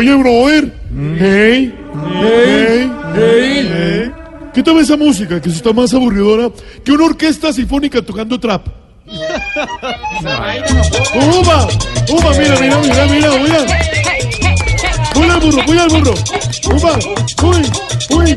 Oye, 0.00 0.16
brother. 0.16 0.72
Hey. 1.18 1.74
Hey. 2.22 2.90
Hey. 3.14 4.12
Quítame 4.54 4.80
esa 4.80 4.96
música 4.96 5.40
que 5.40 5.50
está 5.50 5.72
más 5.74 5.92
aburridora 5.92 6.50
que 6.82 6.92
una 6.92 7.04
orquesta 7.04 7.52
sinfónica 7.52 8.00
tocando 8.00 8.40
trap. 8.40 8.66
¡Uba! 11.14 11.68
¡Uba! 12.08 12.30
Mira, 12.38 12.60
mira, 12.60 12.78
mira, 12.78 13.06
mira, 13.06 13.30
mira. 13.38 13.66
Voy 15.14 15.28
al 15.28 15.40
burro, 15.40 15.62
voy 15.66 15.78
al 15.78 15.88
burro. 15.90 16.14
¡Uba! 16.80 16.98
¡Uy! 17.42 17.62
¡Uy! 18.10 18.34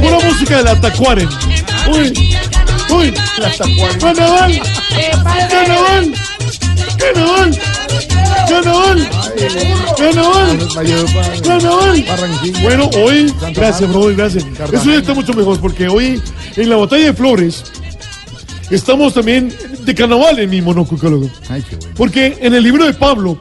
Pura 0.00 0.18
música 0.24 0.56
de 0.56 0.62
la 0.62 0.80
Tacuaren. 0.80 1.28
¡Uy! 1.90 2.12
¡Uy! 2.90 3.12
¡Carnaval! 4.00 4.62
¡Carnaval! 5.50 6.14
¡Carnaval! 6.98 7.58
¡Carnaval! 8.48 9.08
¡Carnaval! 9.98 10.68
¡Carnaval! 11.42 12.04
Bueno, 12.62 12.90
hoy, 12.96 13.34
gracias, 13.54 13.90
brother, 13.90 14.16
gracias. 14.16 14.44
Eso 14.72 14.84
ya 14.86 14.96
está 14.96 15.12
mucho 15.12 15.34
mejor 15.34 15.60
porque 15.60 15.88
hoy 15.88 16.22
en 16.56 16.70
la 16.70 16.76
batalla 16.76 17.06
de 17.06 17.12
flores 17.12 17.64
estamos 18.70 19.12
también 19.12 19.54
de 19.80 19.94
carnaval 19.94 20.38
en 20.38 20.48
mi 20.48 20.62
monococólogo. 20.62 21.28
Porque 21.94 22.38
en 22.40 22.54
el 22.54 22.62
libro 22.62 22.86
de 22.86 22.94
Pablo, 22.94 23.38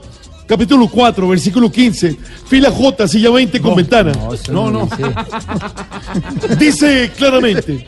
capítulo 0.52 0.90
4, 0.90 1.30
versículo 1.30 1.72
15, 1.72 2.18
fila 2.46 2.70
J, 2.70 3.08
silla 3.08 3.30
20 3.30 3.62
con 3.62 3.74
ventana, 3.74 4.12
No, 4.52 4.70
no. 4.70 4.90
dice 6.60 7.10
claramente: 7.16 7.88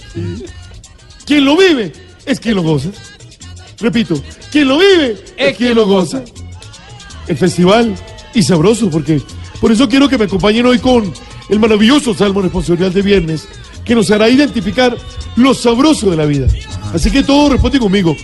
quien 1.26 1.44
lo 1.44 1.58
vive 1.58 1.92
es 2.26 2.40
quien 2.40 2.56
lo 2.56 2.64
goza. 2.64 2.88
Repito, 3.82 4.16
quien 4.50 4.70
lo 4.70 4.78
vive 4.78 5.22
es 5.36 5.58
quien 5.58 5.76
lo 5.76 5.86
goza. 5.86 6.24
El 7.28 7.36
festival 7.36 7.96
y 8.34 8.42
sabroso, 8.44 8.90
porque 8.90 9.22
por 9.60 9.74
eso 9.74 9.90
quiero 9.90 10.08
que 10.08 10.18
me 10.18 10.24
acompañen 10.24 10.66
hoy 10.66 10.80
con 10.80 11.12
el 11.50 11.60
maravilloso 11.60 12.14
Salmo 12.14 12.42
Responsabilidad 12.42 12.92
de 12.92 13.02
Viernes, 13.02 13.46
que 13.84 13.94
nos 13.94 14.10
hará 14.10 14.30
identificar 14.30 14.96
lo 15.36 15.54
sabroso 15.54 16.10
de 16.10 16.16
la 16.16 16.26
vida. 16.26 16.48
Así 16.94 17.12
que 17.12 17.24
todos 17.24 17.52
responden 17.52 17.82
conmigo: 17.82 18.16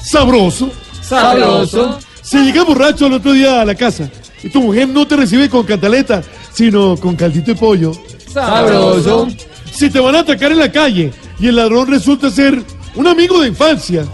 sabroso. 0.00 0.70
Sabroso. 1.02 1.98
Si 2.30 2.38
llegas 2.38 2.64
borracho 2.64 3.06
al 3.06 3.14
otro 3.14 3.32
día 3.32 3.60
a 3.60 3.64
la 3.64 3.74
casa 3.74 4.08
y 4.40 4.48
tu 4.50 4.62
mujer 4.62 4.88
no 4.88 5.04
te 5.04 5.16
recibe 5.16 5.50
con 5.50 5.66
cantaleta, 5.66 6.22
sino 6.52 6.96
con 6.96 7.16
caldito 7.16 7.50
de 7.50 7.56
pollo. 7.56 7.92
Sabroso. 8.32 9.26
Si 9.72 9.90
te 9.90 9.98
van 9.98 10.14
a 10.14 10.20
atacar 10.20 10.52
en 10.52 10.60
la 10.60 10.70
calle 10.70 11.12
y 11.40 11.48
el 11.48 11.56
ladrón 11.56 11.88
resulta 11.90 12.30
ser 12.30 12.62
un 12.94 13.08
amigo 13.08 13.40
de 13.40 13.48
infancia. 13.48 14.06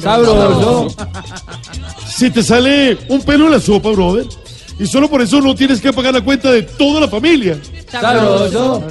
Sabroso. 0.00 0.94
Si 2.08 2.30
te 2.30 2.44
sale 2.44 2.98
un 3.08 3.20
pelo 3.22 3.46
en 3.46 3.50
la 3.50 3.60
sopa, 3.60 3.90
brother, 3.90 4.26
y 4.78 4.86
solo 4.86 5.10
por 5.10 5.20
eso 5.20 5.40
no 5.40 5.52
tienes 5.56 5.80
que 5.80 5.92
pagar 5.92 6.14
la 6.14 6.20
cuenta 6.20 6.52
de 6.52 6.62
toda 6.62 7.00
la 7.00 7.08
familia. 7.08 7.58
Sabroso. 7.90 8.84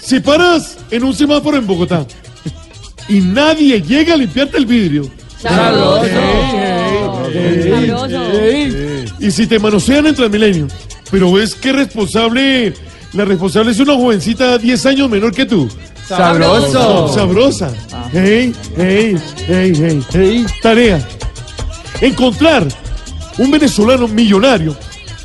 Si 0.00 0.18
paras 0.20 0.78
en 0.90 1.04
un 1.04 1.14
semáforo 1.14 1.58
en 1.58 1.66
Bogotá 1.66 2.06
y 3.06 3.20
nadie 3.20 3.82
llega 3.82 4.14
a 4.14 4.16
limpiarte 4.16 4.56
el 4.56 4.64
vidrio. 4.64 5.10
Sabroso. 5.42 6.67
Y 9.20 9.30
si 9.30 9.46
te 9.46 9.58
manosean 9.58 10.06
en 10.06 10.14
Transmilenio, 10.14 10.68
pero 11.10 11.32
ves 11.32 11.54
que 11.54 11.72
responsable, 11.72 12.72
la 13.12 13.24
responsable 13.24 13.72
es 13.72 13.80
una 13.80 13.94
jovencita 13.94 14.58
10 14.58 14.86
años 14.86 15.10
menor 15.10 15.32
que 15.32 15.46
tú. 15.46 15.68
Sabroso. 16.06 17.12
Sabrosa. 17.12 17.72
Hey, 18.12 18.54
hey, 18.76 19.16
hey, 19.46 19.72
hey, 19.76 20.02
hey. 20.12 20.46
Tarea. 20.62 21.06
Encontrar 22.00 22.66
un 23.38 23.50
venezolano 23.50 24.08
millonario 24.08 24.76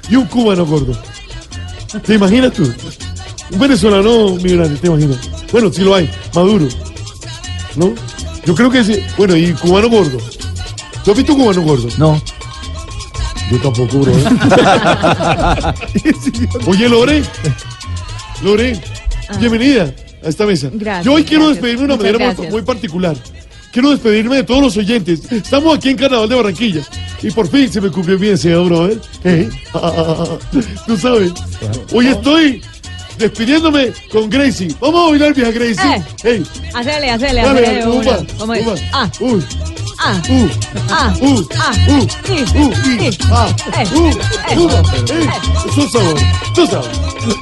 y 0.10 0.16
un 0.16 0.26
cubano 0.26 0.66
gordo. 0.66 0.98
¿Te 2.06 2.16
imaginas 2.16 2.52
tú? 2.54 2.72
Un 3.52 3.60
venezolano 3.60 4.36
millonario, 4.36 4.78
¿te 4.78 4.88
imaginas? 4.88 5.18
Bueno, 5.52 5.72
sí 5.72 5.82
lo 5.84 5.96
hay. 5.96 6.10
Maduro. 6.34 6.68
¿No? 7.76 7.94
Yo 8.46 8.56
creo 8.56 8.70
que 8.70 8.84
sí. 8.84 9.00
Bueno, 9.18 9.38
y 9.38 9.54
cubano 9.54 9.90
gordo. 9.90 10.18
¿Tú 11.04 11.12
has 11.12 11.18
visto 11.18 11.34
un 11.34 11.42
cubano 11.42 11.62
gordo? 11.62 11.88
No. 11.98 12.22
Yo 13.52 13.58
tampoco, 13.60 14.00
bro. 14.00 14.14
Oye, 16.68 16.88
Lore. 16.90 17.24
Lore, 18.42 18.80
bienvenida 19.40 19.94
a 20.24 20.30
esta 20.30 20.46
mesa. 20.46 20.70
Gracias, 20.74 21.06
Yo 21.06 21.14
hoy 21.14 21.24
quiero 21.24 21.46
gracias. 21.48 21.62
despedirme 21.62 21.80
de 21.82 21.86
una 21.86 21.96
Muchas 22.12 22.38
manera 22.38 22.52
muy, 22.52 22.62
particular. 22.62 23.18
Quiero 23.72 23.90
despedirme 23.92 24.38
de 24.38 24.44
todos 24.44 24.62
los 24.62 24.78
oyentes. 24.78 25.32
Estamos 25.32 25.76
aquí 25.78 25.90
en 25.90 25.98
Carnaval 25.98 26.30
de 26.30 26.36
Barranquilla. 26.36 26.82
Y 27.22 27.32
por 27.32 27.48
fin 27.50 27.72
se 27.72 27.82
me 27.82 27.90
cumplió 27.90 28.18
mi 28.20 28.28
deseo, 28.28 28.66
brother. 28.66 29.02
¿Eh? 29.24 29.50
Tú 30.88 30.98
sabes. 30.98 31.32
Hoy 31.92 32.08
estoy 32.08 32.62
despidiéndome 33.18 33.92
con 34.12 34.30
Gracie. 34.30 34.70
Vamos 34.80 35.08
a 35.08 35.10
bailar, 35.12 35.34
vieja 35.34 35.52
Gracie. 35.52 35.96
Eh. 35.96 36.04
Hey, 36.24 36.44
Hacele, 36.74 37.10
hacele, 37.12 37.42
dale, 37.42 37.68
hacele. 37.68 37.80
dale, 37.80 37.88
una. 37.88 38.12
uva, 38.12 38.26
¿Cómo 38.38 38.54
es? 38.54 38.66
uva. 38.68 38.76
Ah, 38.94 39.10
Uy, 39.20 39.44
ah, 40.06 40.20
uh, 40.30 40.52
ah, 40.92 41.16
uh, 41.22 41.40
ah, 41.56 41.72
uh, 41.88 42.04
uh, 42.28 42.44
uh, 42.60 42.76
ah, 43.32 43.48
uh, 43.72 43.88
uh, 43.88 44.20
uh, 44.44 44.84
uh, 46.58 46.78
uh, 46.78 47.34